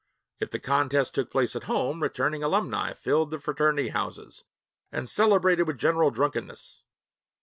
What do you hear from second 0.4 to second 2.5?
the contest took place at home, returning